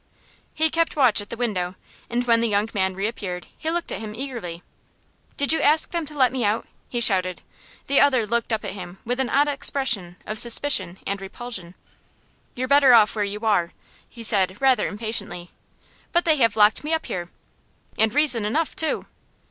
[0.55, 1.75] He kept watch at the window,
[2.09, 4.63] and when the young man reappeared, he looked at him eagerly.
[5.37, 7.43] "Did you ask them to let me out?" he shouted.
[7.85, 11.75] The other looked up at him with an odd expression of suspicion and repulsion.
[12.55, 13.73] "You're better off where you are,"
[14.09, 15.51] he said, rather impatiently.
[16.11, 17.29] "But they have locked me up here."
[17.95, 19.05] "And reason enough, too!"